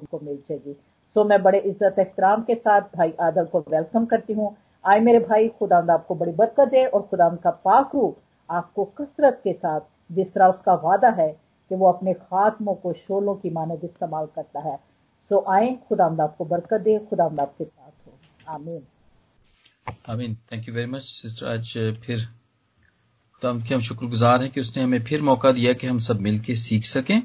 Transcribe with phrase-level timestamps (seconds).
[0.00, 0.72] ان کو مل جائے گی۔
[1.14, 4.50] سو میں بڑے عزت احترام کے ساتھ بھائی عادل کو ویلکم کرتی ہوں۔
[4.82, 8.12] آئے میرے بھائی، خدا آپ کو بڑی برکت دے اور خدا کا پاک روح
[8.48, 11.32] آپ کو کثرت کے ساتھ، جس طرح اس کا وعدہ ہے
[11.68, 14.76] کہ وہ اپنے خاتموں کو شولوں کی مانند استعمال کرتا ہے۔
[15.28, 18.12] سو آئیں، خدا آپ کو برکت دے، خدا آپ کے ساتھ ہو۔
[18.46, 18.80] آمین۔
[20.06, 22.16] آمین۔ Thank you very much sister آج پھر
[23.44, 26.38] ہم شکر گزار ہیں کہ اس نے ہمیں پھر موقع دیا کہ ہم سب مل
[26.38, 27.20] کے سیکھ سکیں۔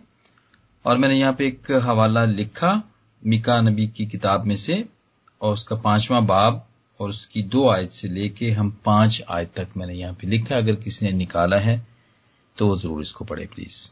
[0.86, 2.80] اور میں نے یہاں پہ ایک حوالہ لکھا
[3.24, 4.74] میکا نبی کی کتاب میں سے
[5.38, 6.54] اور اس کا پانچواں باب
[7.00, 10.14] اور اس کی دو آیت سے لے کے ہم پانچ آیت تک میں نے یہاں
[10.22, 11.78] پہ لکھا اگر کسی نے نکالا ہے
[12.56, 13.92] تو وہ ضرور اس کو پڑھے پلیز۔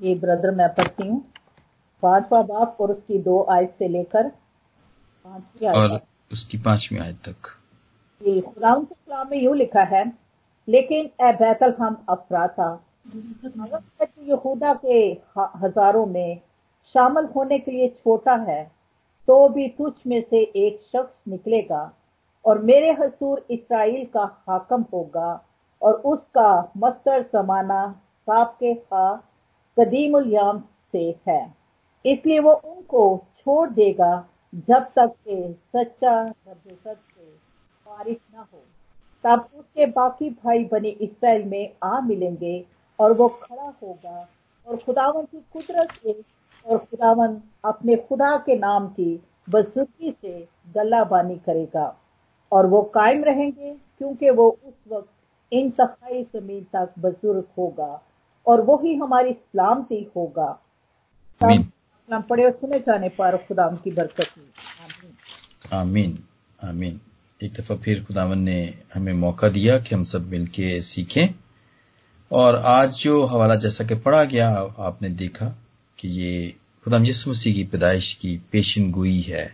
[0.00, 1.20] جی یہ بردر میں پڑھتی ہوں۔
[2.00, 4.28] پانچواں باپ اور اس کی دو آیت سے لے کر
[5.22, 5.90] پانچویں اور
[6.30, 7.46] اس کی پانچویں آیت تک۔
[8.20, 10.23] جی، یہ خدا میں یوں لکھا ہے
[10.68, 12.76] لیکن اے بیت الحم افرا تھا۔
[14.16, 15.14] یہودا کے
[15.62, 16.34] ہزاروں میں
[16.94, 18.62] شامل ہونے کے لیے چھوٹا ہے،
[19.28, 21.82] تو بھی تجھ میں سے ایک شخص نکلے گا
[22.44, 25.30] اور میرے حصور اسرائیل کا حاکم ہوگا
[25.82, 27.82] اور اس کا مستر زمانہ
[28.26, 29.14] صاحب کے خواہ
[29.76, 30.58] قدیم الیام
[30.92, 31.42] سے ہے۔
[32.04, 33.02] اس لیے وہ ان کو
[33.38, 34.12] چھوڑ دے گا
[34.68, 35.36] جب تک کہ
[35.72, 36.14] سچا
[36.46, 37.24] رب سے
[37.84, 38.60] فارغ نہ ہو۔
[39.24, 42.62] تابوت کے باقی بھائی بنی اسرائیل میں آ ملیں گے
[42.96, 44.24] اور وہ کھڑا ہوگا
[44.64, 46.10] اور خداون کی قدرت سے
[46.62, 49.16] اور خداون اپنے خدا کے نام کی
[49.52, 50.44] بزرگی سے
[50.76, 51.92] گلہ بانی کرے گا
[52.48, 55.08] اور وہ قائم رہیں گے کیونکہ وہ اس وقت
[55.50, 57.98] انتہائی زمین تک بزرگ ہوگا
[58.42, 60.54] اور وہی ہماری سلامتی ہوگا۔
[62.28, 64.38] پڑے اور سنے جانے پر خدا کی برکت
[65.70, 66.12] آمین۔
[66.62, 71.26] آمین۔ ایک دفعہ پھر خداون نے ہمیں موقع دیا کہ ہم سب مل کے سیکھیں۔
[72.28, 75.54] اور آج جو حوالہ جیسا کہ پڑھا گیا، آپ نے دیکھا
[75.96, 76.50] کہ یہ
[76.84, 79.48] خدا جس مسیح کی پیدائش کی پیشن گوئی ہے۔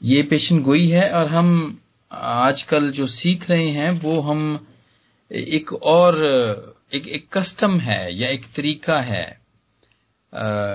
[0.00, 1.74] یہ پیشن گوئی ہے اور ہم
[2.10, 4.56] آج کل جو سیکھ رہے ہیں، وہ ہم
[5.30, 6.14] ایک اور،
[6.90, 9.32] ایک ایک کسٹم ہے یا ایک طریقہ ہے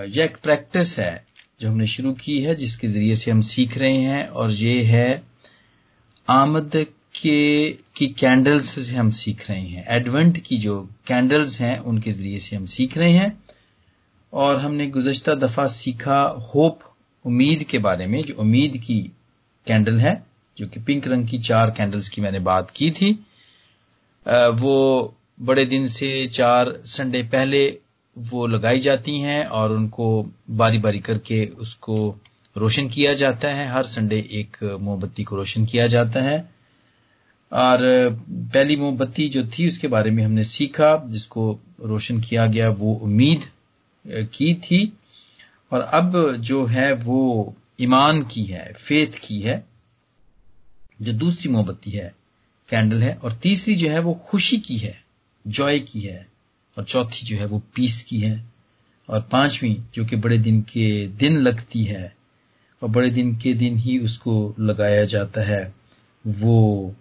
[0.07, 1.32] یا ایک پریکٹس ہے۔
[1.63, 4.49] جو ہم نے شروع کی ہے جس کے ذریعے سے ہم سیکھ رہے ہیں اور
[4.49, 5.15] یہ ہے
[6.27, 6.75] آمد
[7.13, 12.11] کے کی کینڈلز سے ہم سیکھ رہے ہیں۔ ایڈونٹ کی جو کینڈلز ہیں ان کے
[12.11, 13.27] ذریعے سے ہم سیکھ رہے ہیں۔
[14.29, 16.75] اور ہم نے گزشتہ دفعہ سیکھا ہوپ
[17.25, 19.07] امید کے بارے میں جو امید کی
[19.65, 20.13] کینڈل ہے
[20.55, 23.13] جو کہ پنک رنگ کی چار کینڈلز کی میں نے بات کی تھی۔
[24.25, 25.07] آ, وہ
[25.45, 27.77] بڑے دن سے چار سنڈے پہلے
[28.31, 32.15] وہ لگائی جاتی ہیں اور ان کو باری باری کر کے اس کو
[32.55, 36.41] روشن کیا جاتا ہے۔ ہر سنڈے ایک موم بتی کو روشن کیا جاتا ہے۔
[37.49, 38.07] اور
[38.53, 42.21] پہلی موم بتی جو تھی اس کے بارے میں ہم نے سیکھا، جس کو روشن
[42.21, 43.39] کیا گیا، وہ امید
[44.31, 44.89] کی تھی۔
[45.69, 49.59] اور اب جو ہے وہ ایمان کی ہے، فیتھ کی ہے،
[50.99, 52.09] جو دوسری موم بتی ہے،
[52.69, 54.93] کینڈل ہے۔ اور تیسری جو ہے وہ خوشی کی ہے،
[55.45, 56.32] جوائے کی ہے۔
[56.75, 58.35] اور چوتھی جو ہے وہ پیس کی ہے
[59.05, 62.05] اور پانچویں جو کہ بڑے دن کے دن لگتی ہے
[62.79, 65.69] اور بڑے دن کے دن ہی اس کو لگایا جاتا ہے،
[66.39, 66.91] وہ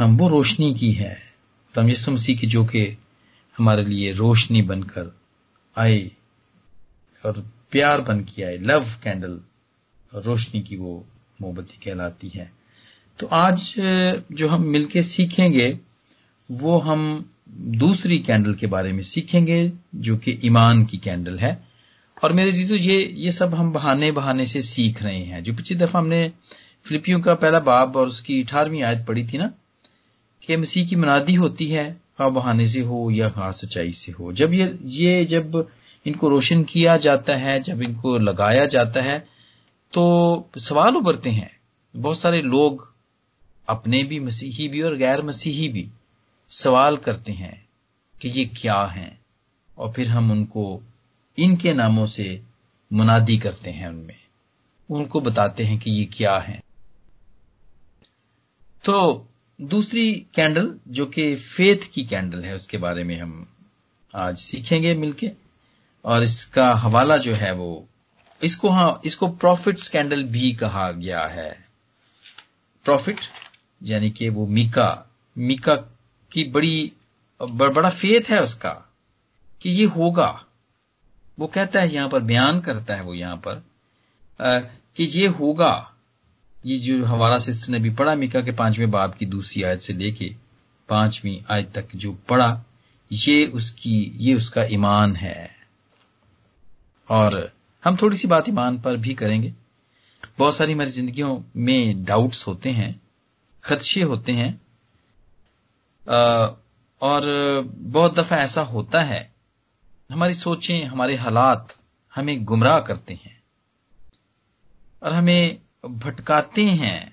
[0.00, 1.14] ہم وہ روشنی کی ہے۔
[1.74, 2.94] تم یسو مسیح کی جو کہ
[3.60, 5.02] ہمارے لیے روشنی بن کر
[5.74, 6.08] آئے
[7.22, 7.34] اور
[7.70, 9.38] پیار بن کے آئے لو کینڈل
[10.12, 11.02] اور روشنی کی وہ
[11.40, 12.44] مومبتی کہلاتی ہے۔
[13.16, 13.80] تو آج
[14.30, 15.72] جو ہم مل کے سیکھیں گے،
[16.50, 21.54] وہ ہم دوسری کینڈل کے بارے میں سیکھیں گے جو کہ ایمان کی کینڈل ہے۔
[22.22, 25.78] اور میرے عزیزو، یہ یہ سب ہم بہانے بہانے سے سیکھ رہے ہیں۔ جو پچھلی
[25.78, 26.28] دفعہ ہم نے
[26.84, 29.48] فلپیوں کا پہلا باب اور اس کی اٹھارہویں آیت پڑھی تھی نا،
[30.40, 34.32] کہ مسیح کی منادی ہوتی ہے، خواہ بہانے سے ہو یا خواہ سچائی سے ہو۔
[34.32, 35.46] جب یہ یہ جب
[36.04, 39.18] ان کو روشن کیا جاتا ہے، جب ان کو لگایا جاتا ہے،
[39.90, 42.72] تو سوال ابھرتے ہیں۔ بہت سارے لوگ
[43.66, 45.88] اپنے بھی مسیحی بھی اور غیر مسیحی بھی
[46.48, 47.54] سوال کرتے ہیں
[48.18, 49.10] کہ یہ کیا ہیں؟
[49.74, 50.80] اور پھر ہم ان کو
[51.36, 52.40] ان کے ناموں سے
[52.90, 54.14] منادی کرتے ہیں ان میں۔
[54.90, 56.60] ان کو بتاتے ہیں کہ یہ کیا ہیں۔
[58.82, 59.24] تو
[59.58, 63.44] دوسری کینڈل جو کہ فیتھ کی کینڈل ہے، اس کے بارے میں ہم
[64.12, 65.30] آج سیکھیں گے مل کے۔
[66.02, 67.80] اور اس کا حوالہ جو ہے وہ
[68.40, 71.52] اس کو ہاں اس کو پروفٹ سکینڈل بھی کہا گیا ہے۔
[72.84, 73.20] پروفٹ
[73.80, 74.94] یعنی کہ وہ میکا
[75.36, 75.72] میکا
[76.30, 76.88] کی بڑی
[77.74, 78.74] بڑا فیت ہے اس کا
[79.58, 80.36] کہ یہ ہوگا۔
[81.38, 83.58] وہ کہتا ہے یہاں پر بیان کرتا ہے وہ یہاں پر
[84.94, 85.84] کہ یہ ہوگا۔
[86.64, 89.92] یہ جو ہمارا سسٹر نے بھی پڑھا، میکا کے پانچویں باپ کی دوسری آیت سے
[89.92, 90.28] لے کے
[90.86, 92.62] پانچویں آیت تک جو پڑھا،
[93.10, 95.46] یہ اس کی، یہ اس کا ایمان ہے۔
[97.06, 97.32] اور
[97.86, 99.50] ہم تھوڑی سی بات ایمان پر بھی کریں گے۔
[100.38, 102.92] بہت ساری ہماری زندگیوں میں ڈاؤٹس ہوتے ہیں،
[103.60, 104.52] خدشے ہوتے ہیں۔
[106.98, 107.22] اور
[107.92, 109.24] بہت دفعہ ایسا ہوتا ہے۔
[110.10, 111.58] ہماری سوچیں، ہمارے حالات
[112.16, 113.34] ہمیں گمراہ کرتے ہیں
[114.98, 115.50] اور ہمیں
[115.86, 117.10] بھٹکاتے ہیں۔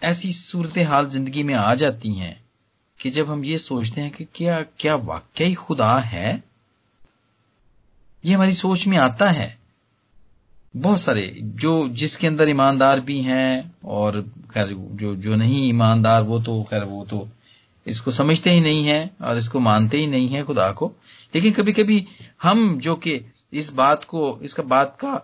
[0.00, 2.34] ایسی صورتحال زندگی میں آ جاتی ہیں
[2.98, 6.32] کہ جب ہم یہ سوچتے ہیں کہ کیا کیا واقعی خدا ہے؟
[8.22, 9.54] یہ ہماری سوچ میں آتا ہے۔
[10.82, 14.12] بہت سارے جو، جس کے اندر ایماندار بھی ہیں اور
[14.48, 17.24] خیر، جو جو نہیں ایماندار وہ تو، خیر، وہ تو
[17.84, 20.92] اس کو سمجھتے ہی نہیں ہیں اور اس کو مانتے ہی نہیں ہیں خدا کو۔
[21.34, 22.04] لیکن کبھی کبھی
[22.44, 23.18] ہم جو کہ
[23.50, 25.18] اس بات کو، اس کا بات کا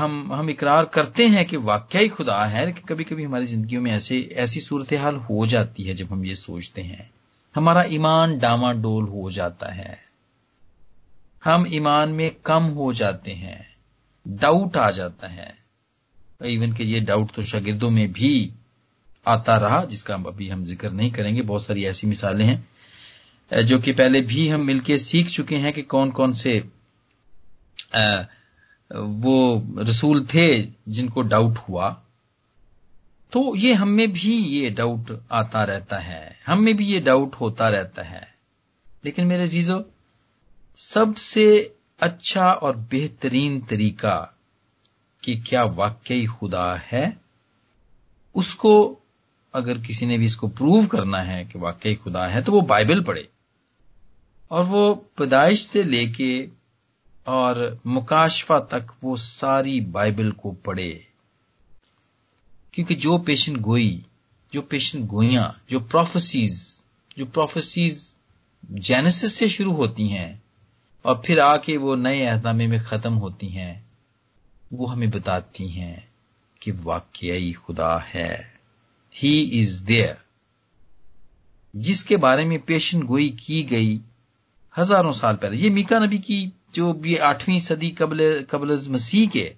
[0.00, 3.92] ہم ہم اقرار کرتے ہیں کہ واقعی خدا ہے، لیکن کبھی کبھی ہماری زندگیوں میں
[3.92, 7.02] ایسے ایسی صورتحال ہو جاتی ہے جب ہم یہ سوچتے ہیں۔
[7.56, 9.94] ہمارا ایمان ڈاما ڈول ہو جاتا ہے۔
[11.46, 13.58] ہم ایمان میں کم ہو جاتے ہیں۔
[14.26, 15.50] ڈاؤٹ آ جاتا ہے۔
[16.40, 18.48] ایون کہ یہ ڈاؤٹ تو شاگردوں میں بھی
[19.24, 22.56] آتا رہا، جس کا ابھی ہم ذکر نہیں کریں گے، بہت ساری ایسی مثالیں ہیں
[23.62, 26.60] جو کہ پہلے بھی ہم مل کے سیکھ چکے ہیں کہ کون کون سے
[28.90, 31.94] وہ رسول تھے جن کو ڈاؤٹ ہوا۔
[33.30, 37.36] تو یہ ہم میں بھی یہ ڈاؤٹ آتا رہتا ہے، ہم میں بھی یہ ڈاؤٹ
[37.40, 38.24] ہوتا رہتا ہے۔
[39.02, 39.78] لیکن میرے زیزو
[40.76, 41.68] سب سے
[42.00, 44.26] اچھا اور بہترین طریقہ
[45.20, 47.04] کہ کیا واقعی خدا ہے،
[48.34, 48.99] اس کو
[49.52, 52.60] اگر کسی نے بھی اس کو پروو کرنا ہے کہ واقعی خدا ہے، تو وہ
[52.60, 53.22] بائبل پڑھے۔
[54.48, 56.46] اور وہ پیدائش سے لے کے
[57.24, 60.98] اور مکاشفہ تک وہ ساری بائبل کو پڑھے۔
[62.72, 64.00] کیونکہ جو پیشن گوئی،
[64.52, 66.82] جو پیشن گوئیاں، جو پروفیسیز
[67.16, 68.14] جو پروفیسیز
[68.62, 70.36] جینسس سے شروع ہوتی ہیں
[71.02, 73.80] اور پھر آ کے وہ نئے اہدامے میں ختم ہوتی ہیں،
[74.72, 75.96] وہ ہمیں بتاتی ہیں
[76.60, 78.59] کہ واقعی خدا ہے۔
[79.22, 80.14] ہی از دیئر
[81.74, 83.98] جس کے بارے میں پیشن گوئی کی گئی
[84.78, 89.52] ہزاروں سال پہلے۔ یہ میکا نبی کی جو یہ آٹھویں صدی قبل قبل مسیح کے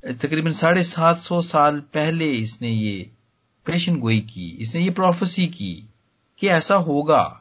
[0.00, 3.04] تقریباً ساڑھے سات سو سال پہلے اس نے یہ
[3.64, 5.80] پیشن گوئی کی، اس نے یہ پروفیسی کی
[6.36, 7.34] کہ ایسا ہوگا،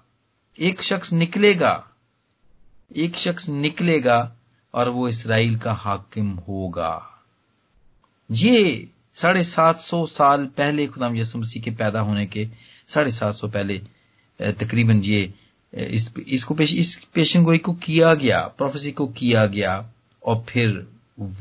[0.56, 1.82] ایک شخص نکلے گا،
[2.90, 4.34] ایک شخص نکلے گا
[4.72, 7.00] اور وہ اسرائیل کا حاکم ہوگا۔
[8.30, 8.86] یہ
[9.20, 12.46] ساڑھے سات سو سال پہلے خدا یسو مسیح کے پیدا ہونے کے
[12.88, 13.80] ساڑھے سات سو پہلے
[14.38, 15.28] تقریباً یہ
[15.72, 19.74] اس, اس کو پیش اس پیشن گوئی کو کیا گیا پروفیسی کو کیا گیا
[20.20, 20.80] اور پھر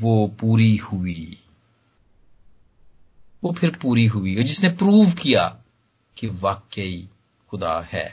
[0.01, 1.35] وہ پوری ہوئی۔
[3.43, 5.49] وہ پھر پوری ہوئی اور جس نے پروو کیا
[6.15, 7.01] کہ واقعی
[7.51, 8.09] خدا ہے۔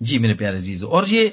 [0.00, 1.28] جی میرے پیارے عزیزو اور یہ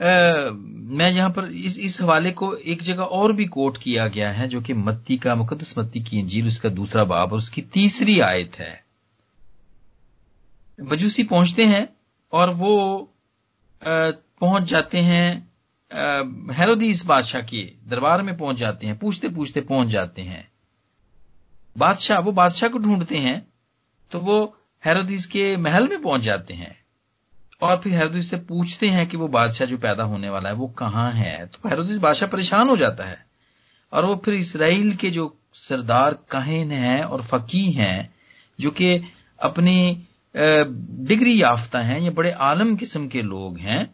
[0.00, 4.48] میں یہاں پر اس اس حوالے کو ایک جگہ اور بھی کوٹ کیا گیا ہے
[4.48, 7.62] جو کہ متی کا، مقدس متی کی انجیل، اس کا دوسرا باب اور اس کی
[7.62, 8.76] تیسری آیت ہے۔
[10.78, 11.84] بجوسی پہنچتے ہیں
[12.30, 13.04] اور وہ
[14.40, 15.40] پہنچ جاتے ہیں
[16.58, 20.42] ہیرودیس بادشاہ کے دربار میں پہنچ جاتے ہیں، پوچھتے پوچھتے پہنچ جاتے ہیں۔
[21.76, 23.40] بادشاہ، وہ بادشاہ کو ڈھونڈتے ہیں
[24.08, 24.46] تو وہ
[24.86, 26.83] ہیرودیس کے محل میں پہنچ جاتے ہیں۔
[27.60, 30.66] اور پھر حیرودیس سے پوچھتے ہیں کہ وہ بادشاہ جو پیدا ہونے والا ہے وہ
[30.66, 33.16] کہاں ہے؟ تو حیرودیس بادشاہ پریشان ہو جاتا ہے
[33.90, 38.02] اور وہ پھر اسرائیل کے جو سردار کہن ہیں اور فقی ہیں
[38.58, 38.98] جو کہ
[39.36, 39.94] اپنی
[40.98, 43.84] ڈگری یافتہ ہیں یا بڑے عالم قسم کے لوگ ہیں،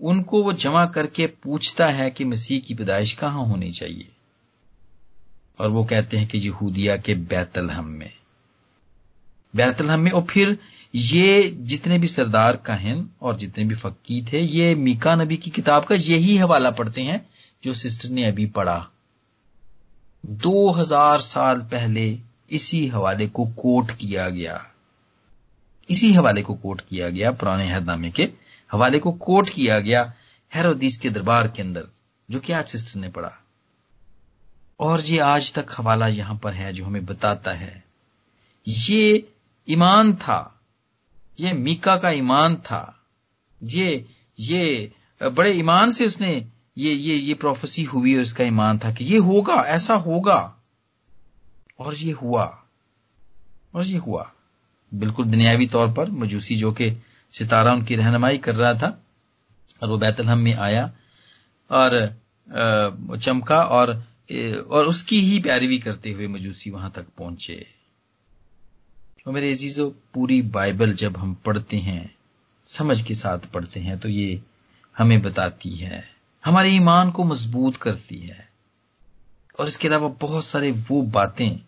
[0.00, 4.10] ان کو وہ جمع کر کے پوچھتا ہے کہ مسیح کی پیدائش کہاں ہونی چاہیے؟
[5.56, 8.08] اور وہ کہتے ہیں کہ یہودیہ کے بیت الحم میں۔
[9.54, 10.54] بیت الحم میں اور پھر
[11.00, 15.86] یہ جتنے بھی سردار کہن اور جتنے بھی فقی تھے، یہ میکا نبی کی کتاب
[15.86, 17.18] کا یہی حوالہ پڑھتے ہیں
[17.62, 18.84] جو سسٹر نے ابھی پڑھا۔
[20.22, 22.16] دو ہزار سال پہلے
[22.48, 24.58] اسی حوالے کو کوٹ کیا گیا۔
[25.88, 28.24] اسی حوالے کو کوٹ کیا گیا، پرانے حید نامے کے
[28.74, 30.04] حوالے کو کوٹ کیا گیا
[30.56, 31.82] حیرودیس کے دربار کے اندر،
[32.28, 33.30] جو کہ آج سسٹر نے پڑھا۔
[34.76, 37.80] اور یہ آج تک حوالہ یہاں پر ہے جو ہمیں بتاتا ہے۔
[38.66, 39.18] یہ
[39.66, 40.48] ایمان تھا۔
[41.38, 42.90] یہ میکا کا ایمان تھا۔
[43.60, 43.98] یہ
[44.38, 44.86] یہ،
[45.34, 46.40] بڑے ایمان سے اس نے
[46.76, 50.52] یہ یہ یہ پروفیسی ہوئی اور اس کا ایمان تھا کہ یہ ہوگا، ایسا ہوگا۔
[51.76, 52.44] اور یہ ہوا۔
[53.70, 54.24] اور یہ ہوا۔
[54.92, 56.94] بالکل دنیاوی طور پر مجوسی جو کہ
[57.32, 58.86] ستارہ ان کی رہنمائی کر رہا تھا،
[59.80, 60.86] اور وہ بیت الحم میں آیا۔
[61.66, 61.90] اور
[63.20, 63.88] چمکا اور
[64.66, 67.77] اور اس کی ہی پیروی کرتے ہوئے مجوسی وہاں تک پہنچے۔
[69.32, 72.06] میرے عزیزو، پوری بائبل جب ہم پڑھتے ہیں،
[72.66, 74.36] سمجھ کے ساتھ پڑھتے ہیں، تو یہ
[75.00, 76.00] ہمیں بتاتی ہے،
[76.46, 78.42] ہمارے ایمان کو مضبوط کرتی ہے۔
[79.58, 81.58] اور اس کے علاوہ بہت سارے وہ باتیں،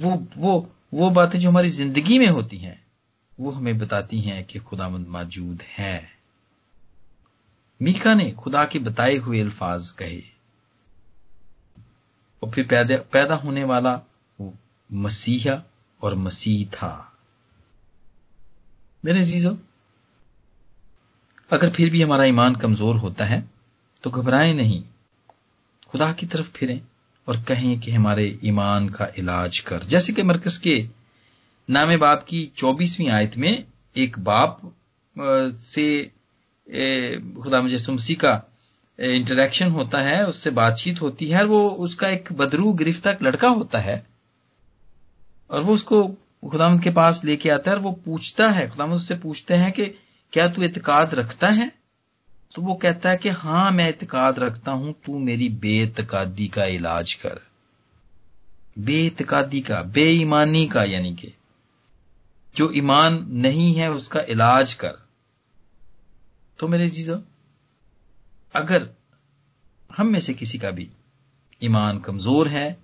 [0.00, 0.62] وہ وہ
[0.92, 2.74] وہ باتیں جو ہماری زندگی میں ہوتی ہیں،
[3.38, 6.06] وہ ہمیں بتاتی ہیں کہ خدا مند موجود ہے۔
[7.80, 10.20] میکا نے خدا کے بتائے ہوئے الفاظ کہے۔
[12.40, 12.62] اور پھر
[13.10, 13.98] پیدا ہونے والا
[14.90, 15.54] مسیحا
[16.00, 17.02] اور مسیح تھا۔
[19.04, 19.50] میرے عزیزو،
[21.50, 23.40] اگر پھر بھی ہمارا ایمان کمزور ہوتا ہے،
[24.00, 24.80] تو گھبرائیں نہیں۔
[25.92, 26.78] خدا کی طرف پھریں
[27.24, 30.86] اور کہیں کہ ہمارے ایمان کا علاج کر۔ جیسے کہ مرکز کے
[31.68, 33.56] نام باپ کی چوبیسویں آیت میں
[33.92, 34.66] ایک باپ
[35.62, 36.06] سے
[37.44, 38.40] خدا مجھے سمسی کا
[38.98, 42.72] انٹریکشن ہوتا ہے، اس سے بات چیت ہوتی ہے اور وہ اس کا ایک بدرو
[42.72, 44.09] گرفتہ لڑکا ہوتا ہے۔
[45.50, 46.14] اور وہ اس کو
[46.52, 49.56] خدا کے پاس لے کے آتا ہے اور وہ پوچھتا ہے خدا اس سے پوچھتے
[49.56, 49.92] ہیں کہ
[50.30, 51.68] کیا تو اعتقاد رکھتا ہے؟
[52.54, 56.66] تو وہ کہتا ہے کہ ہاں میں اعتقاد رکھتا ہوں، تو میری بے اعتقادی کا
[56.66, 57.38] علاج کر۔
[58.76, 61.28] بے اعتقادی کا، بے ایمانی کا یعنی کہ
[62.54, 64.92] جو ایمان نہیں ہے، اس کا علاج کر۔
[66.56, 67.10] تو میرے چیز
[68.52, 68.82] اگر
[69.98, 70.86] ہم میں سے کسی کا بھی
[71.58, 72.74] ایمان کمزور ہے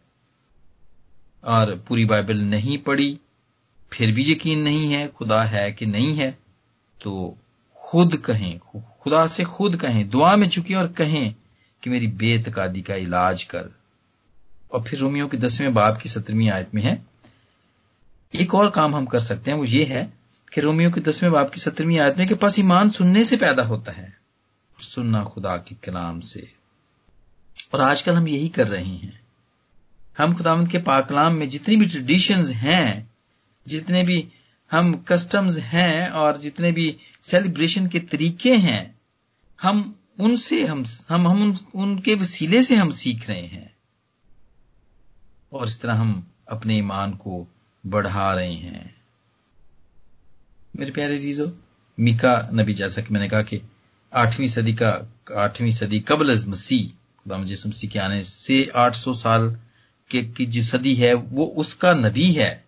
[1.47, 3.17] اور پوری بائبل نہیں پڑھی،
[3.91, 6.31] پھر بھی یقین نہیں ہے، خدا ہے کہ نہیں ہے،
[6.99, 7.35] تو
[7.75, 8.59] خود کہیں،
[9.01, 11.33] خدا سے خود کہیں، دعا میں چکی اور کہیں
[11.81, 13.67] کہ میری بے اعتقادی کا علاج کر۔
[14.69, 16.95] اور پھر رومیو کے دسویں باپ کی سترویں آیت میں ہے۔
[18.33, 20.07] ایک اور کام ہم کر سکتے ہیں، وہ یہ ہے
[20.53, 23.69] کہ رومیو کے دسویں باپ کی سترویں آیت میں کہ پس ایمان سننے سے پیدا
[23.69, 24.09] ہوتا ہے
[24.83, 26.41] سننا خدا کے کلام سے۔
[27.71, 29.26] اور آج کل ہم یہی کر رہے ہیں۔
[30.19, 33.05] ہم خداوند کے پاکلام میں جتنی بھی ٹریڈیشنز ہیں
[33.67, 34.29] جتنے بھی
[34.73, 38.85] ہم کسٹمز ہیں اور جتنے بھی سیلیبریشن کے طریقے ہیں
[39.65, 43.65] ہم ان سے ہم ہم, ہم ان کے وسیلے سے ہم سیکھ رہے ہیں۔
[45.51, 47.45] اور اس طرح ہم اپنے ایمان کو
[47.85, 48.85] بڑھا رہے ہیں۔
[50.75, 51.45] میرے پیارے عزیزو
[51.99, 53.59] میکا نبی جیسا کہ میں نے کہا کہ
[54.11, 55.01] آٹھویں صدی کا
[55.35, 56.89] آٹھویں صدی قبل از مسیح
[57.25, 59.43] خدا مجھے مسیح کے آنے سے آٹھ سو سال
[60.09, 62.61] کی جو صدی ہے وہ اس کا نبی ہے،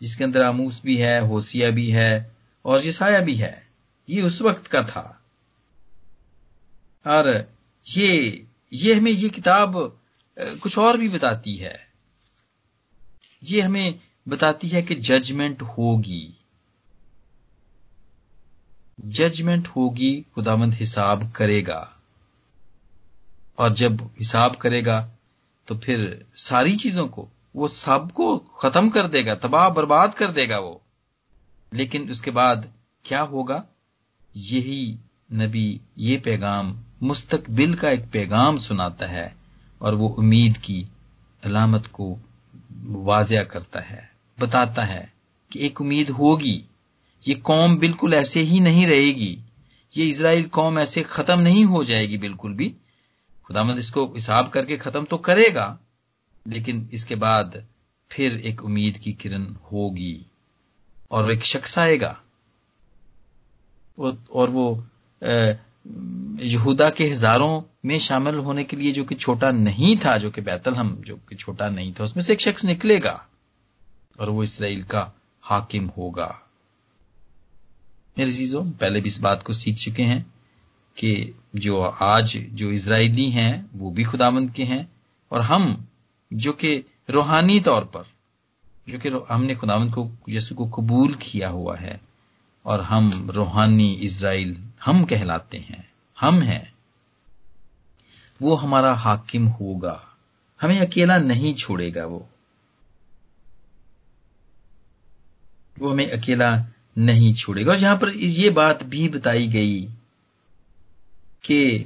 [0.00, 2.16] جس کے اندر آموس بھی ہے ہوسیا بھی ہے
[2.62, 3.60] اور یسایا بھی ہے۔
[4.08, 5.12] یہ اس وقت کا تھا۔
[7.04, 7.24] اور
[7.96, 8.30] یہ
[8.70, 9.76] یہ ہمیں یہ کتاب
[10.60, 11.76] کچھ اور بھی بتاتی ہے۔
[13.42, 13.90] یہ ہمیں
[14.26, 16.32] بتاتی ہے کہ ججمنٹ ہوگی۔
[18.98, 21.84] ججمنٹ ہوگی خدامند حساب کرے گا۔
[23.54, 25.10] اور جب حساب کرے گا
[25.72, 30.30] تو پھر ساری چیزوں کو وہ سب کو ختم کر دے گا، تباہ برباد کر
[30.30, 30.78] دے گا وہ۔
[31.72, 32.56] لیکن اس کے بعد
[33.02, 33.62] کیا ہوگا؟
[34.34, 34.96] یہی
[35.32, 39.28] نبی، یہ پیغام مستقبل کا ایک پیغام سناتا ہے
[39.78, 40.84] اور وہ امید کی
[41.44, 42.16] علامت کو
[42.86, 44.00] واضح کرتا ہے،
[44.38, 45.06] بتاتا ہے
[45.50, 46.62] کہ ایک امید ہوگی۔
[47.26, 49.36] یہ قوم بالکل ایسے ہی نہیں رہے گی۔
[49.96, 52.72] یہ اسرائیل قوم ایسے ختم نہیں ہو جائے گی بالکل بھی۔
[53.52, 55.76] خدا مند اس کو حساب کر کے ختم تو کرے گا،
[56.46, 57.44] لیکن اس کے بعد
[58.08, 60.22] پھر ایک امید کی کرن ہوگی
[61.08, 62.14] اور ایک شخص آئے گا۔
[63.98, 64.82] اور وہ
[66.40, 70.40] یہودا کے ہزاروں میں شامل ہونے کے لیے جو کہ چھوٹا نہیں تھا، جو کہ
[70.40, 73.18] بیتل ہم جو کہ چھوٹا نہیں تھا، اس میں سے ایک شخص نکلے گا
[74.16, 76.32] اور وہ اسرائیل کا حاکم ہوگا۔
[78.16, 80.22] میرے عزیزوں، پہلے بھی اس بات کو سیکھ چکے ہیں۔
[80.94, 84.82] کہ جو آج جو اسرائیلی ہیں، وہ بھی خداوند کے ہیں
[85.28, 85.74] اور ہم
[86.30, 86.82] جو کہ
[87.14, 88.02] روحانی طور پر،
[88.86, 91.96] جو کہ ہم نے خداوند کو یسو کو قبول کیا ہوا ہے
[92.62, 94.54] اور ہم روحانی اسرائیل
[94.86, 95.82] ہم کہلاتے ہیں،
[96.22, 96.64] ہم ہیں۔
[98.40, 99.98] وہ ہمارا حاکم ہوگا،
[100.62, 102.18] ہمیں اکیلا نہیں چھوڑے گا وہ۔
[105.78, 106.62] وہ ہمیں اکیلا
[106.96, 109.86] نہیں چھوڑے گا۔ اور یہاں پر یہ بات بھی بتائی گئی
[111.42, 111.84] کہ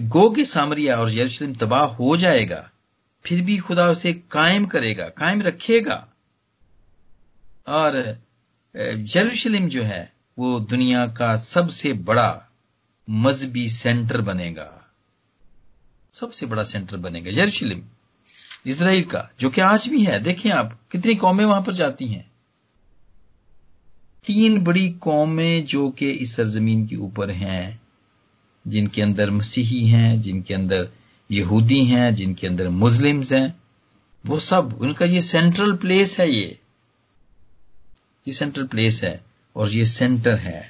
[0.00, 2.68] گو کے سامریا اور یروشلم تباہ ہو جائے گا،
[3.22, 6.04] پھر بھی خدا اسے قائم کرے گا، قائم رکھے گا۔
[7.64, 7.92] اور
[9.16, 10.06] یروشلم جو ہے،
[10.36, 12.40] وہ دنیا کا سب سے بڑا
[13.08, 14.78] مذہبی سینٹر بنے گا۔
[16.12, 17.80] سب سے بڑا سینٹر بنے گا، یروشلم،
[18.64, 22.22] اسرائیل کا، جو کہ آج بھی ہے۔ دیکھیں آپ کتنی قومیں وہاں پر جاتی ہیں۔
[24.26, 27.76] تین بڑی قومیں جو کہ اس سرزمین کے اوپر ہیں۔
[28.66, 30.84] جن کے اندر مسیحی ہیں، جن کے اندر
[31.28, 33.46] یہودی ہیں، جن کے اندر مسلمز ہیں،
[34.24, 36.54] وہ سب، ان کا یہ سینٹرل پلیس ہے یہ۔
[38.26, 39.16] یہ سینٹرل پلیس ہے
[39.52, 40.62] اور یہ سینٹر ہے،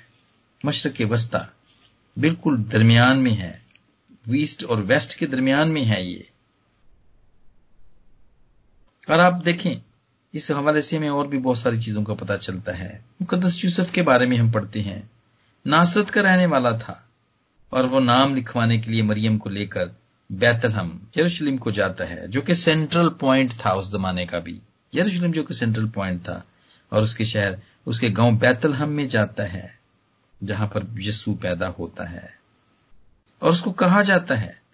[0.64, 3.52] مشرق وسطی، بالکل درمیان میں ہے۔
[4.26, 6.22] ویسٹ اور ویسٹ کے درمیان میں ہے یہ۔
[9.08, 9.74] اور آپ دیکھیں،
[10.32, 13.92] اس حوالے سے ہمیں اور بھی بہت ساری چیزوں کا پتا چلتا ہے۔ مقدس یوسف
[13.92, 15.02] کے بارے میں ہم پڑھتے ہیں،
[15.66, 17.05] ناصرت کا رہنے والا تھا۔
[17.70, 19.85] اور وہ نام لکھوانے کے لیے مریم کو لے کر
[20.30, 20.64] بیت
[21.18, 24.61] یروشلم کو جاتا ہے، جو کہ سینٹرل پوائنٹ تھا اس زمانے کا بھی۔
[24.92, 26.42] یروشلم جو کہ سینٹرل پوائنٹ تھا،
[26.88, 27.50] اور اس کے شہر،
[27.87, 29.66] اس کے گاؤں بیت الحم میں جاتا ہے،
[30.46, 32.26] جہاں پر یسو پیدا ہوتا ہے۔
[33.38, 34.66] اور اس کو کہا جاتا ہے۔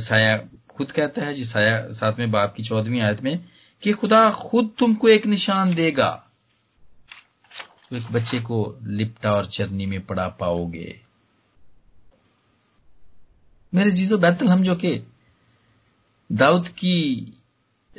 [0.00, 0.36] سایہ
[0.68, 3.34] خود کہتا ہے جی سایہ ساتھ میں باپ کی چودہویں آیت میں،
[3.80, 6.20] کہ خدا خود تم کو ایک نشان دے گا۔
[7.88, 11.07] تو ایک بچے کو لپٹا اور چرنی میں پڑا پاؤ گے۔
[13.72, 14.98] میرے جیزو بیت الحم جو کہ
[16.28, 17.24] داؤد کی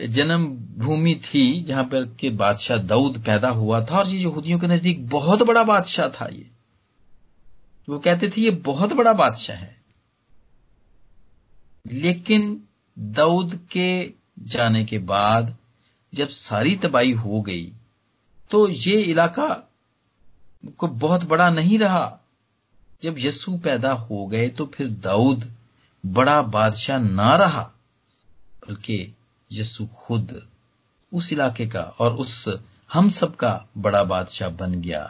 [0.07, 4.67] جنم بھومی تھی، جہاں پر کہ بادشاہ داؤد پیدا ہوا تھا، اور یہ یہودیوں کے
[4.67, 6.43] نزدیک بہت بڑا بادشاہ تھا یہ۔
[7.87, 9.73] وہ کہتے تھے، یہ بہت بڑا بادشاہ ہے۔
[11.85, 12.57] لیکن
[12.95, 14.11] داؤد کے
[14.47, 15.41] جانے کے بعد
[16.11, 17.71] جب ساری تباہی ہو گئی،
[18.49, 19.61] تو یہ علاقہ
[20.77, 22.17] کو بہت بڑا نہیں رہا۔
[23.01, 25.43] جب یسو پیدا ہو گئے، تو پھر داؤد
[26.03, 27.69] بڑا بادشاہ نہ رہا،
[28.67, 29.07] بلکہ
[29.51, 30.31] یسو خود
[31.11, 32.49] اس علاقے کا اور اس
[32.95, 35.05] ہم سب کا بڑا بادشاہ بن گیا۔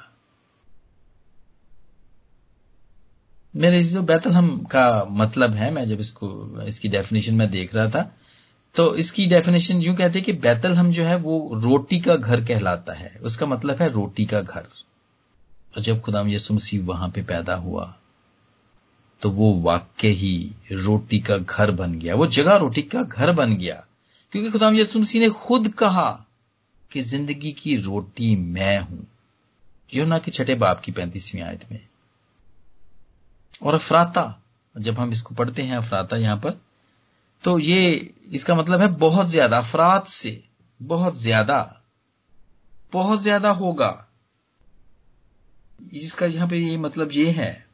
[3.53, 7.75] میرے بیت الحم کا مطلب ہے، میں جب اس کو، اس کی ڈیفینیشن میں دیکھ
[7.75, 8.03] رہا تھا،
[8.73, 12.43] تو اس کی ڈیفینیشن یوں کہتے کہ بیت الحم جو ہے وہ روٹی کا گھر
[12.43, 14.61] کہلاتا ہے۔ اس کا مطلب ہے روٹی کا گھر۔
[15.69, 17.91] اور جب خدا یسو مسیح وہاں پہ پیدا ہوا
[19.19, 23.59] تو وہ واقع ہی روٹی کا گھر بن گیا۔ وہ جگہ روٹی کا گھر بن
[23.59, 23.79] گیا۔
[24.31, 26.23] کیونکہ خدا یسو مسیح نے خود کہا
[26.89, 29.01] کہ زندگی کی روٹی میں ہوں۔
[29.91, 31.79] یہ نہ کہ چھٹے باپ کی پینتیسویں آیت میں۔
[33.59, 34.31] اور افراتا،
[34.75, 36.51] جب ہم اس کو پڑھتے ہیں افراتا یہاں پر،
[37.41, 40.39] تو یہ اس کا مطلب ہے بہت زیادہ، افراد سے
[40.87, 41.65] بہت زیادہ
[42.93, 44.03] بہت زیادہ ہوگا۔
[45.91, 47.68] اس کا یہاں پہ یہ مطلب یہ ہے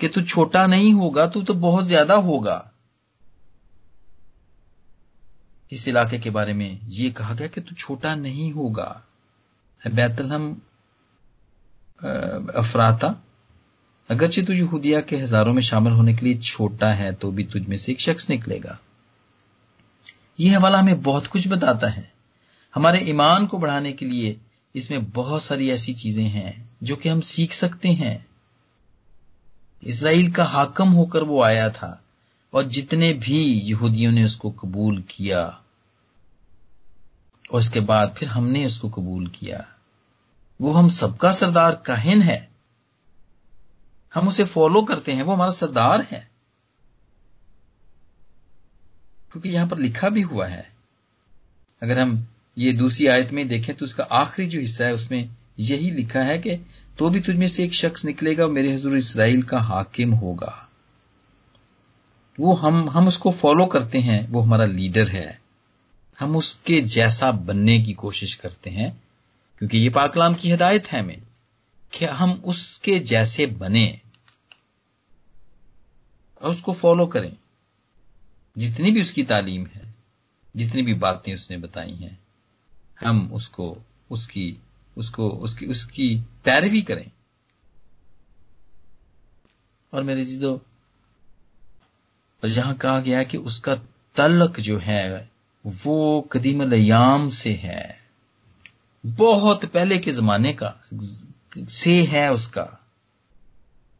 [0.00, 2.62] کہ تو چھوٹا نہیں ہوگا، تو تو بہت زیادہ ہوگا۔
[5.70, 9.00] اس علاقے کے بارے میں یہ کہا گیا کہ تو چھوٹا نہیں ہوگا۔
[9.84, 10.54] بیت الحم
[12.54, 13.08] افراتا
[14.08, 17.68] اگرچہ تجھ یہودیہ کے ہزاروں میں شامل ہونے کے لیے چھوٹا ہے، تو بھی تجھ
[17.68, 18.76] میں سے ایک شخص نکلے گا۔
[20.38, 22.02] یہ حوالہ ہمیں بہت کچھ بتاتا ہے۔
[22.76, 24.34] ہمارے ایمان کو بڑھانے کے لیے
[24.74, 28.18] اس میں بہت ساری ایسی چیزیں ہیں جو کہ ہم سیکھ سکتے ہیں۔
[29.80, 31.96] اسرائیل کا حاکم ہو کر وہ آیا تھا
[32.50, 35.40] اور جتنے بھی یہودیوں نے اس کو قبول کیا،
[37.50, 39.60] اور اس کے بعد پھر ہم نے اس کو قبول کیا۔
[40.60, 42.38] وہ ہم سب کا سردار کہن ہے۔
[44.16, 46.20] ہم اسے فالو کرتے ہیں، وہ ہمارا سردار ہے۔
[49.32, 50.62] کیونکہ یہاں پر لکھا بھی ہوا ہے۔
[51.80, 52.14] اگر ہم
[52.56, 55.22] یہ دوسری آیت میں دیکھیں تو اس کا آخری جو حصہ ہے، اس میں
[55.56, 56.56] یہی لکھا ہے کہ
[57.00, 60.66] تو بھی تجھ میں سے ایک شخص نکلے گا میرے حضور اسرائیل کا حاکم ہوگا۔
[62.38, 65.32] وہ ہم ہم اس کو فالو کرتے ہیں، وہ ہمارا لیڈر ہے۔
[66.20, 68.90] ہم اس کے جیسا بننے کی کوشش کرتے ہیں،
[69.58, 71.16] کیونکہ یہ پاکلام کی ہدایت ہے ہمیں
[71.90, 73.96] کہ ہم اس کے جیسے بنے
[76.34, 77.30] اور اس کو فالو کریں۔
[78.56, 79.82] جتنی بھی اس کی تعلیم ہے،
[80.54, 82.14] جتنی بھی باتیں اس نے بتائی ہیں،
[83.02, 83.78] ہم اس کو،
[84.10, 84.54] اس کی
[85.00, 87.04] اس کو، اس کی اس کی پیروی کریں۔
[89.90, 90.58] اور میرے جیدو
[92.54, 93.74] جہاں کہا گیا کہ اس کا
[94.14, 95.24] تلق جو ہے،
[95.84, 97.92] وہ قدیم الیام سے ہے۔
[99.16, 100.70] بہت پہلے کے زمانے کا،
[101.68, 102.66] سے ہے اس کا۔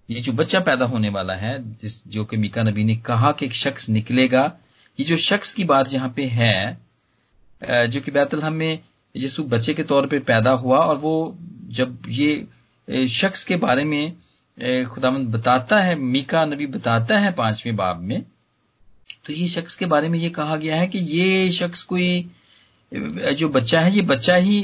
[0.09, 3.45] یہ جو بچہ پیدا ہونے والا ہے، جس، جو کہ میکا نبی نے کہا کہ
[3.45, 4.49] ایک شخص نکلے گا،
[4.99, 6.65] یہ جو شخص کی بات یہاں پہ ہے،
[7.87, 8.77] جو کہ بیت الحم میں
[9.15, 11.15] یسو بچے کے طور پہ پیدا ہوا اور وہ
[11.69, 14.09] جب یہ شخص کے بارے میں
[14.95, 18.19] خدا مند بتاتا ہے، میکا نبی بتاتا ہے پانچویں باب میں،
[19.25, 22.23] تو یہ شخص کے بارے میں یہ کہا گیا ہے کہ یہ شخص کوئی
[23.39, 24.61] جو بچہ ہے، یہ بچہ ہی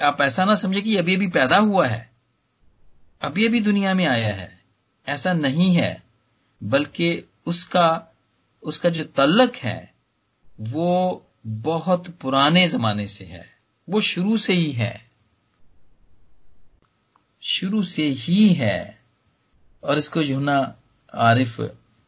[0.00, 2.02] آپ ایسا نہ سمجھے کہ ابھی ابھی پیدا ہوا ہے،
[3.22, 4.48] ابھی ابھی دنیا میں آیا ہے،
[5.06, 5.94] ایسا نہیں ہے،
[6.60, 7.86] بلکہ اس کا
[8.62, 9.80] اس کا جو تعلق ہے،
[10.72, 11.18] وہ
[11.62, 13.42] بہت پرانے زمانے سے ہے۔
[13.92, 14.96] وہ شروع سے ہی ہے۔
[17.40, 18.82] شروع سے ہی ہے۔
[19.80, 20.62] اور اس کو جو نا
[21.12, 21.60] عارف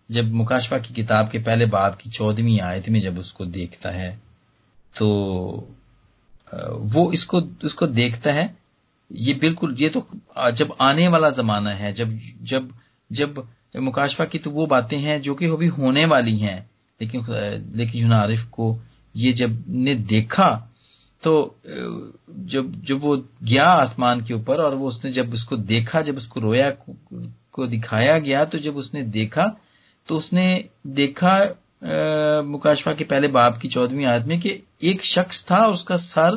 [0.08, 3.94] جب مکاشفہ کی کتاب کے پہلے باب کی چودہویں آیت میں جب اس کو دیکھتا
[3.94, 4.16] ہے،
[4.94, 5.06] تو
[6.94, 8.46] وہ اس کو اس کو دیکھتا ہے۔
[9.10, 10.00] یہ بالکل، یہ تو
[10.50, 12.08] جب آنے والا زمانہ ہے، جب
[12.40, 12.62] جب
[13.10, 13.30] جب
[13.74, 16.60] مکاشفہ کی تو وہ باتیں ہیں جو کہ ابھی ہونے والی ہیں،
[17.00, 17.20] لیکن
[17.72, 18.78] لیکن عارف کو
[19.14, 20.68] یہ جب نے دیکھا
[21.22, 21.52] تو
[22.28, 23.16] جب جب وہ
[23.50, 26.40] گیا آسمان کے اوپر اور وہ اس نے جب اس کو دیکھا، جب اس کو
[26.40, 26.70] رویا،
[27.50, 29.44] کو دکھایا گیا، تو جب اس نے دیکھا،
[30.06, 31.38] تو اس نے دیکھا
[32.44, 36.30] مکاشفہ کے پہلے باپ کی چودہویں آدمی میں کہ ایک شخص تھا، اس کا سر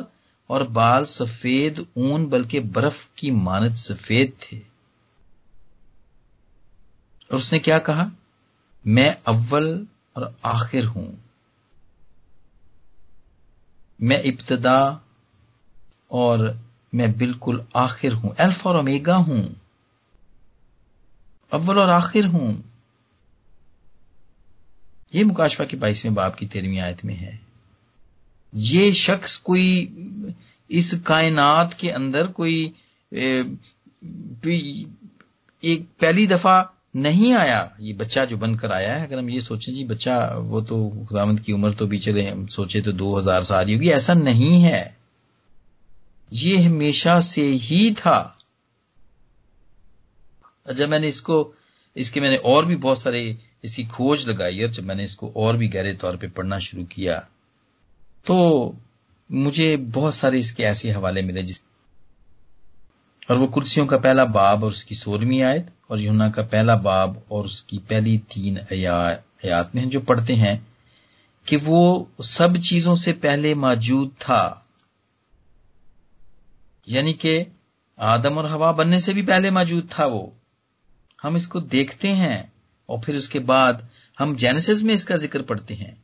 [0.46, 4.58] اور بال سفید اون، بلکہ برف کی مانت سفید تھے۔
[7.30, 8.08] اور اس نے کیا کہا؟
[8.84, 11.25] میں اول اور آخر ہوں۔
[13.98, 14.78] میں ابتدا
[16.08, 16.38] اور
[16.92, 19.42] میں بالکل آخر ہوں ایلف اور امیگا ہوں،
[21.50, 22.52] اول اور آخر ہوں۔
[25.12, 27.36] یہ مکاشفہ کی بائیسویں باپ کی تیرہویں آیت میں ہے۔
[28.52, 29.86] یہ شخص کوئی
[30.68, 32.72] اس کائنات کے اندر کوئی
[35.60, 36.62] ایک پہلی دفعہ
[36.96, 40.36] نہیں آیا، یہ بچہ جو بن کر آیا ہے، اگر ہم یہ سوچیں جی بچہ
[40.36, 43.92] وہ تو خدامت کی عمر تو بھی چلے، ہم سوچے تو دو ہزار سال ہوگی،
[43.92, 44.84] ایسا نہیں ہے۔
[46.30, 48.28] یہ ہمیشہ سے ہی تھا۔
[50.76, 51.52] جب میں نے اس کو،
[51.94, 53.32] اس کے میں نے اور بھی بہت سارے
[53.62, 56.26] اس کی کھوج لگائی، اور جب میں نے اس کو اور بھی گہرے طور پہ
[56.34, 57.20] پڑھنا شروع کیا،
[58.24, 58.36] تو
[59.30, 61.60] مجھے بہت سارے اس کے ایسے حوالے ملے، جس
[63.28, 66.74] اور وہ کرسیوں کا پہلا باب اور اس کی سولہویں آیت اور یونا کا پہلا
[66.74, 70.56] باب اور اس کی پہلی تین آیات میں جو پڑھتے ہیں
[71.44, 74.54] کہ وہ سب چیزوں سے پہلے موجود تھا۔
[76.86, 77.44] یعنی کہ
[77.96, 80.26] آدم اور ہوا بننے سے بھی پہلے موجود تھا وہ۔
[81.24, 82.42] ہم اس کو دیکھتے ہیں
[82.86, 83.72] اور پھر اس کے بعد
[84.20, 85.94] ہم جینسز میں اس کا ذکر پڑھتے ہیں۔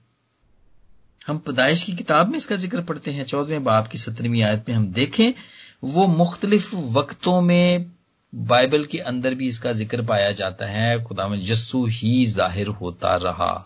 [1.28, 4.68] ہم پیدائش کی کتاب میں اس کا ذکر پڑھتے ہیں۔ چودہویں باپ کی سترویں آیت
[4.68, 5.32] میں ہم دیکھیں
[5.82, 7.78] وہ مختلف وقتوں میں
[8.34, 12.66] بائبل کے اندر بھی اس کا ذکر پایا جاتا ہے۔ خدا میں یسو ہی ظاہر
[12.68, 13.62] ہوتا رہا۔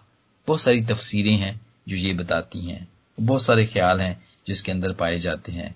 [0.49, 1.53] بہت ساری تفسیریں ہیں
[1.87, 2.79] جو یہ بتاتی ہیں۔
[3.21, 4.15] بہت سارے خیال ہیں
[4.47, 5.69] جو اس کے اندر پائے جاتے ہیں۔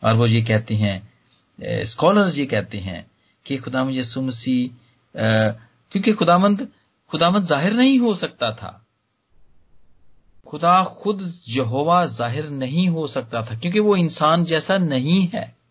[0.00, 0.98] اور وہ یہ کہتے ہیں
[1.58, 3.02] اسکالرز یہ کہتے ہیں
[3.44, 4.68] کہ خدا یسو مسیح
[5.92, 6.60] کیونکہ خدامند
[7.12, 8.78] خدامند ظاہر نہیں ہو سکتا تھا۔
[10.52, 15.61] خدا خود یہوا ظاہر نہیں ہو سکتا تھا، کیونکہ وہ انسان جیسا نہیں ہے۔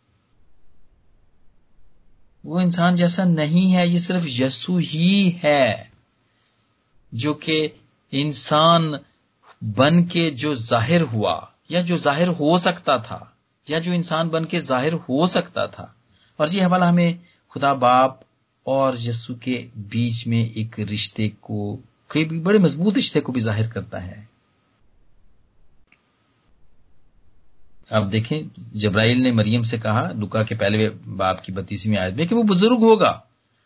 [2.43, 5.83] وہ انسان جیسا نہیں ہے، یہ صرف یسو ہی ہے
[7.11, 7.67] جو کہ
[8.11, 8.91] انسان
[9.61, 13.19] بن کے جو ظاہر ہوا یا جو ظاہر ہو سکتا تھا،
[13.67, 15.87] یا جو انسان بن کے ظاہر ہو سکتا تھا۔
[16.37, 17.13] اور یہ حوالہ ہمیں
[17.49, 18.11] خدا باپ
[18.63, 21.77] اور یسو کے بیچ میں ایک رشتے کو،
[22.07, 24.30] کئی بڑے مضبوط رشتے کو بھی ظاہر کرتا ہے۔
[27.91, 28.41] اب دیکھیں،
[28.73, 32.43] جبرائیل نے مریم سے کہا لکا کے پہلے باپ کی بتیسویں آیت میں کہ وہ
[32.43, 33.19] بزرگ ہوگا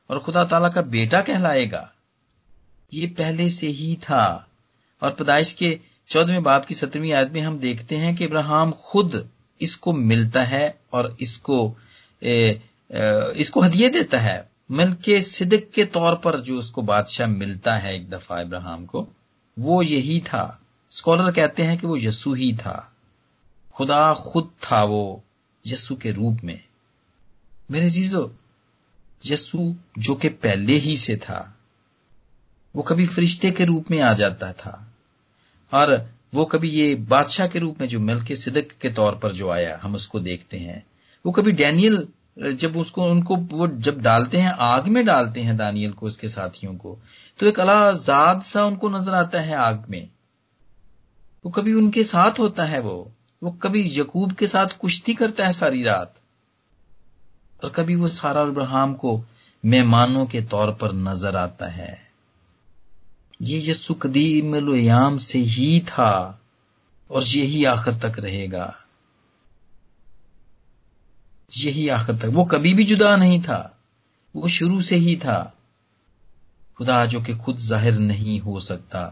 [0.08, 1.86] اور خدا تعالی کا بیٹا کہلائے گا۔
[2.92, 4.40] یہ پہلے سے ہی تھا۔
[5.00, 5.76] اور پیدائش کے
[6.08, 9.16] چودہویں باپ کی سترویں آیت میں ہم دیکھتے ہیں کہ ابراہم خود
[9.60, 11.74] اس کو ملتا ہے اور اس کو،
[12.20, 12.54] اے
[13.36, 17.26] اس کو ہدیے دیتا ہے۔ مل کے صدق کے طور پر جو اس کو بادشاہ
[17.26, 19.06] ملتا ہے ایک دفعہ ابراہم کو،
[19.58, 20.52] وہ یہی تھا۔
[20.92, 22.82] اسکالر کہتے ہیں کہ وہ یسو ہی تھا۔
[23.78, 25.18] خدا خود تھا وہ
[25.66, 26.56] یسو کے روپ میں۔
[27.70, 28.22] میرے جیزو
[29.30, 29.58] یسو
[29.96, 31.52] جو کہ پہلے ہی سے تھا،
[32.74, 34.86] وہ کبھی فرشتے کے روپ میں آ جاتا تھا
[35.70, 35.88] اور
[36.34, 39.52] وہ کبھی یہ بادشاہ کے روپ میں جو مل کے صدق کے طور پر جو
[39.52, 40.80] آیا، ہم اس کو دیکھتے ہیں۔
[41.26, 42.06] وہ کبھی ڈینیل،
[42.58, 46.06] جب اس کو، ان کو وہ جب ڈالتے ہیں، آگ میں ڈالتے ہیں دانیل کو،
[46.06, 46.96] اس کے ساتھیوں کو،
[47.38, 47.92] تو ایک اللہ
[48.46, 50.06] سا ان کو نظر آتا ہے آگ میں۔
[51.44, 53.06] وہ کبھی ان کے ساتھ ہوتا ہے وہ۔
[53.42, 56.10] وہ کبھی یقوب کے ساتھ کشتی کرتا ہے ساری رات،
[57.60, 59.22] اور کبھی وہ سارا ابراہم کو
[59.64, 61.94] مہمانوں کے طور پر نظر آتا ہے۔
[63.40, 66.12] یہ یسو قدیم الایام سے ہی تھا،
[67.10, 68.72] اور یہی آخر تک رہے گا۔
[71.56, 73.62] یہی آخر تک، وہ کبھی بھی جدا نہیں تھا،
[74.36, 75.44] وہ شروع سے ہی تھا۔
[76.78, 79.10] خدا جو کہ خود ظاہر نہیں ہو سکتا،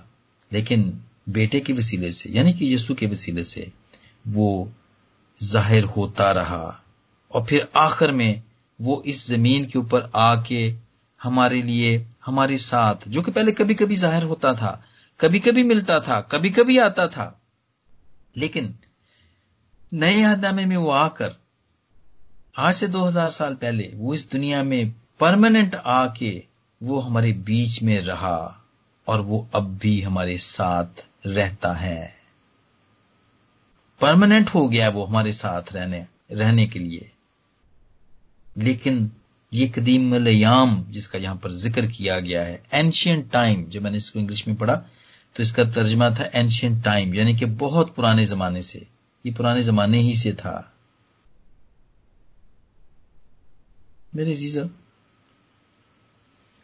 [0.51, 0.91] لیکن
[1.27, 3.65] بیٹے کے وسیلے سے یعنی کہ یسو کے وسیلے سے
[4.25, 4.65] وہ
[5.43, 6.77] ظاہر ہوتا رہا۔
[7.27, 8.33] اور پھر آخر میں
[8.79, 10.75] وہ اس زمین کے اوپر آ کے
[11.25, 14.77] ہمارے لیے، ہمارے ساتھ، جو کہ پہلے کبھی کبھی ظاہر ہوتا تھا
[15.17, 17.31] کبھی کبھی ملتا تھا کبھی کبھی آتا تھا۔
[18.35, 18.71] لیکن
[19.91, 21.29] نئے آدامے میں وہ آ کر،
[22.55, 24.83] آج سے دو ہزار سال پہلے وہ اس دنیا میں
[25.19, 26.41] پرماننٹ آ کے
[26.81, 28.53] وہ ہمارے بیچ میں رہا
[29.05, 32.22] اور وہ اب بھی ہمارے ساتھ رہتا ہے۔
[34.03, 37.01] پرماننٹ ہو گیا وہ ہمارے ساتھ رہنے رہنے کے لیے۔
[38.55, 39.07] لیکن
[39.51, 43.91] یہ قدیم الیام جس کا یہاں پر ذکر کیا گیا ہے اینشین ٹائم جب میں
[43.91, 44.83] نے اس کو انگلش میں پڑھا
[45.33, 48.79] تو اس کا ترجمہ تھا اینشین ٹائم یعنی کہ بہت پرانے زمانے سے۔
[49.23, 50.61] یہ پرانے زمانے ہی سے تھا۔
[54.13, 54.57] میرے عزیز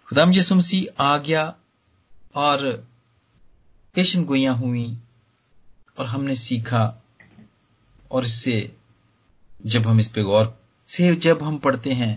[0.06, 1.52] خدا مجھے سمسی آ گیا
[2.32, 2.82] اور
[3.94, 4.96] پیشن گوئیاں ہوئیں
[5.96, 7.00] اور ہم نے سیکھا۔
[8.10, 8.68] اور اس سے
[9.60, 10.46] جب ہم اس پہ غور
[10.88, 12.16] سے جب ہم پڑھتے ہیں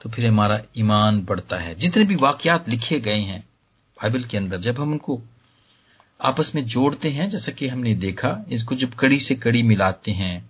[0.00, 3.38] تو پھر ہمارا ایمان بڑھتا ہے۔ جتنے بھی واقعات لکھے گئے ہیں
[3.96, 5.20] بائبل کے اندر، جب ہم ان کو
[6.18, 9.62] آپس میں جوڑتے ہیں، جیسا کہ ہم نے دیکھا، اس کو جب کڑی سے کڑی
[9.62, 10.40] ملاتے ہیں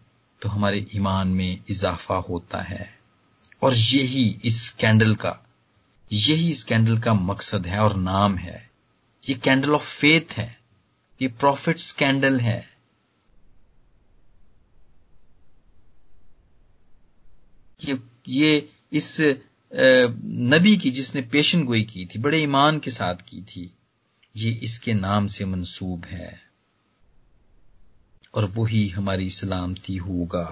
[0.40, 2.84] تو ہمارے ایمان میں اضافہ ہوتا ہے۔
[3.60, 5.32] اور یہی اس کینڈل کا،
[6.10, 8.58] یہی اس کینڈل کا مقصد ہے اور نام ہے۔
[9.28, 10.48] یہ کینڈل آف فیتھ ہے۔
[11.20, 12.69] یہ پروفٹس کینڈل ہے۔
[18.26, 19.20] یہ اس
[20.24, 23.68] نبی کی جس نے پیشن گوئی کی تھی، بڑے ایمان کے ساتھ کی تھی،
[24.34, 26.50] یہ اس کے نام سے منسوب ہے۔
[28.30, 30.50] اور وہی ہماری سلامتی ہوگا۔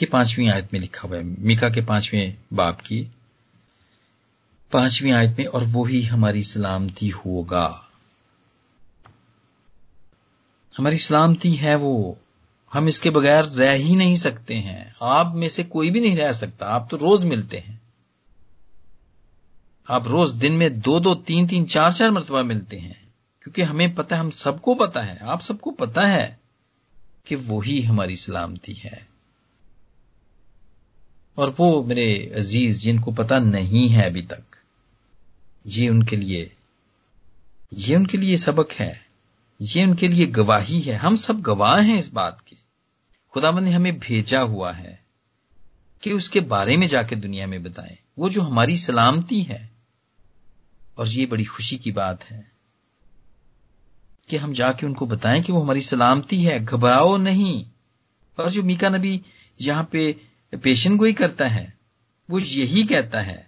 [0.00, 3.04] یہ پانچویں آیت میں لکھا ہوا ہے۔ میکا کے پانچویں باپ کی
[4.70, 7.80] پانچویں آیت میں، اور وہی ہماری سلامتی ہوگا۔
[10.78, 12.14] ہماری سلامتی ہے وہ۔
[12.74, 16.16] ہم اس کے بغیر رہ ہی نہیں سکتے ہیں۔ آپ میں سے کوئی بھی نہیں
[16.16, 17.76] رہ سکتا۔ آپ تو روز ملتے ہیں۔
[19.88, 22.92] آپ روز دن میں دو دو تین تین چار چار مرتبہ ملتے ہیں۔
[23.44, 26.34] کیونکہ ہمیں پتا ہم سب کو پتا ہے۔ آپ سب کو پتا ہے
[27.24, 29.14] کہ وہی ہماری سلامتی ہے۔
[31.34, 34.56] اور وہ میرے عزیز، جن کو پتا نہیں ہے ابھی تک،
[35.64, 36.48] یہ ان کے لیے،
[37.70, 39.04] یہ ان کے لیے سبق ہے۔
[39.60, 42.43] یہ ان کے لیے گواہی ہے۔ ہم سب گواہ ہیں اس بات
[43.34, 44.96] کے خدا نے ہمیں بھیجا ہوا ہے
[46.00, 49.66] کہ اس کے بارے میں جا کے دنیا میں بتائیں۔ وہ جو ہماری سلامتی ہے۔
[50.94, 52.40] اور یہ بڑی خوشی کی بات ہے
[54.28, 57.70] کہ ہم جا کے ان کو بتائیں کہ وہ ہماری سلامتی ہے۔ گھبراؤ نہیں۔
[58.36, 59.18] اور جو میکا نبی
[59.58, 60.12] یہاں پہ
[60.62, 61.66] پیشن گوئی کرتا ہے،
[62.28, 63.42] وہ یہی کہتا ہے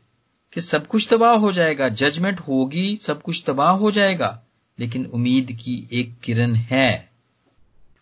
[0.50, 4.40] کہ سب کچھ تباہ ہو جائے گا۔ ججمنٹ ہوگی، سب کچھ تباہ ہو جائے گا،
[4.78, 6.94] لیکن امید کی ایک کرن ہے۔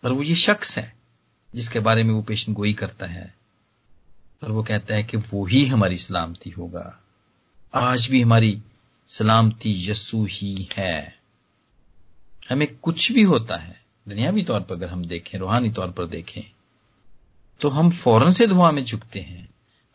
[0.01, 0.94] اور وہ یہ شخص ہے۔
[1.55, 3.25] جس کے بارے میں وہ پیشن گوئی کرتا ہے،
[4.41, 6.89] اور وہ کہتا ہے کہ وہی ہماری سلامتی ہوگا۔
[7.73, 8.53] آج بھی ہماری
[9.09, 11.09] سلامتی یسو ہی ہے۔
[12.51, 13.73] ہمیں کچھ بھی ہوتا ہے،
[14.05, 16.43] دنیاوی طور پر اگر ہم دیکھیں، روحانی طور پر دیکھیں،
[17.59, 19.45] تو ہم فوراً سے دعا میں جھکتے ہیں۔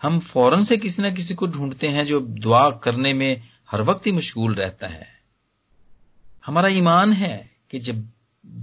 [0.01, 3.35] ہم فوراً سے کسی نہ کسی کو ڈھونڈتے ہیں جو دعا کرنے میں
[3.73, 5.05] ہر وقت ہی مشغول رہتا ہے۔
[6.49, 7.37] ہمارا ایمان ہے
[7.69, 7.97] کہ جب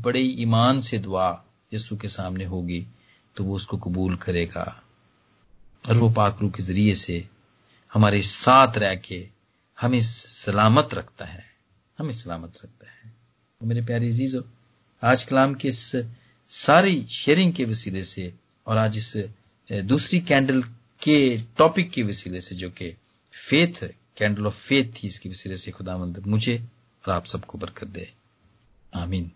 [0.01, 1.31] بڑے ایمان سے دعا
[1.71, 2.85] یسو کے سامنے ہوگی
[3.33, 4.65] تو وہ اس کو قبول کرے گا۔
[5.83, 7.21] اور وہ پاکرو کے ذریعے سے
[7.95, 9.27] ہمارے ساتھ رہ کے
[9.83, 9.99] ہمیں
[10.29, 11.41] سلامت رکھتا ہے۔
[11.99, 13.09] ہمیں سلامت رکھتا ہے۔
[13.61, 14.39] میرے پیارے عزیزو،
[15.01, 15.95] آج کلام کے اس
[16.47, 18.29] ساری شیئرنگ کے وسیلے سے
[18.63, 19.17] اور آج اس
[19.83, 20.61] دوسری کینڈل
[20.99, 22.91] کے ٹاپک کے وسیلے سے جو کہ
[23.49, 23.83] فیتھ،
[24.15, 27.57] کینڈل آف فیتھ تھی، اس کے وسیلے سے خدا مند مجھے اور آپ سب کو
[27.57, 28.03] برکت دے۔
[28.91, 29.29] آمین۔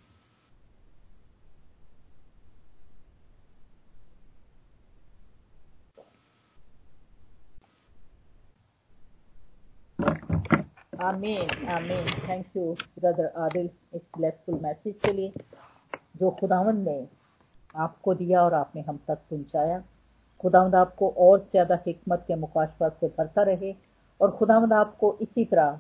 [11.21, 12.05] آمین آمین.
[12.25, 15.29] تھینک یو بردر عادل اس بلیسفل میسج کے لیے،
[16.19, 16.99] جو خداون نے
[17.73, 19.77] آپ کو دیا اور آپ نے ہم تک پہنچایا۔
[20.43, 23.71] خداوند آپ کو اور زیادہ حکمت کے مقاشفات سے بھرتا رہے
[24.19, 25.71] اور خداوند آپ کو اسی طرح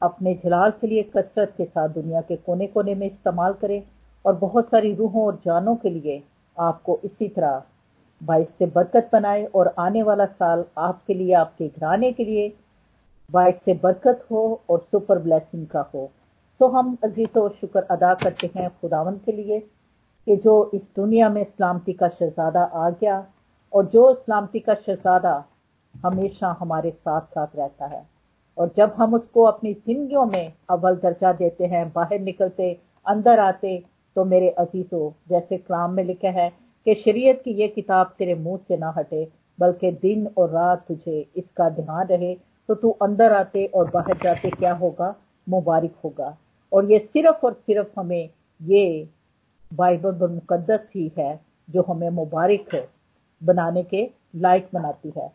[0.00, 3.80] اپنے جلال کے لیے، کثرت کے ساتھ دنیا کے کونے کونے میں استعمال کرے
[4.24, 6.20] اور بہت ساری روحوں اور جانوں کے لیے
[6.56, 7.58] آپ کو اسی طرح
[8.20, 12.24] باعث سے برکت بنائے اور آنے والا سال آپ کے لیے، آپ کے گھرانے کے
[12.24, 12.48] لیے
[13.30, 16.06] باعث سے برکت ہو اور سپر بلیسنگ کا ہو۔
[16.58, 19.60] تو ہم عزیز و شکر ادا کرتے ہیں خداون کے لیے
[20.26, 23.18] کہ جو اس دنیا میں سلامتی کا شہزادہ آ گیا
[23.72, 25.40] اور جو سلامتی کا شہزادہ
[26.04, 28.00] ہمیشہ ہمارے ساتھ ساتھ رہتا ہے۔
[28.54, 33.38] اور جب ہم اس کو اپنی زندگیوں میں اول درجہ دیتے ہیں، باہر نکلتے، اندر
[33.38, 33.78] آتے،
[34.14, 36.48] تو میرے عزیزوں، جیسے کلام میں لکھا ہے
[36.84, 39.24] کہ شریعت کی یہ کتاب تیرے منہ سے نہ ہٹے،
[39.58, 42.34] بلکہ دن اور رات تجھے اس کا دھیان رہے
[42.66, 45.12] تو تو اندر آتے اور باہر جاتے کیا ہوگا؟
[45.46, 46.30] مبارک ہوگا۔
[46.68, 48.26] اور یہ صرف اور صرف ہمیں
[48.60, 49.04] یہ
[49.76, 51.36] بائبل مقدس ہی ہے
[51.68, 52.74] جو ہمیں مبارک
[53.44, 55.28] بنانے کے لائق بناتی ہے۔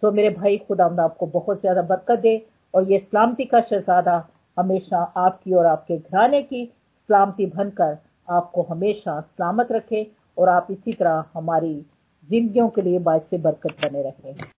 [0.00, 2.36] سو میرے بھائی، خدا آپ کو بہت زیادہ برکت دے
[2.70, 4.20] اور یہ سلامتی کا شہزادہ
[4.56, 6.66] ہمیشہ آپ کی اور آپ کے گھرانے کی
[7.06, 7.94] سلامتی بن کر
[8.26, 10.00] آپ کو ہمیشہ سلامت رکھے
[10.34, 11.80] اور آپ اسی طرح ہماری
[12.28, 14.55] زندگیوں کے لیے باعث برکت بنے رہے۔ ہیں